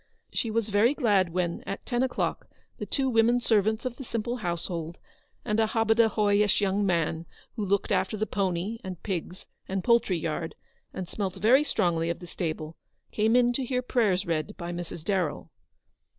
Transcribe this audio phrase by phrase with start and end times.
[0.33, 2.47] She was very glad when, at ten o'clock,
[2.79, 4.97] the two women servants of the simple household
[5.45, 10.55] and a hobadahoyish young man, who looked after the pony and pigs and poultry yard,
[10.91, 12.77] and smelt very strongly of the stable,
[13.11, 15.03] came in to hear prayers read by Mrs.
[15.03, 15.51] Darrell.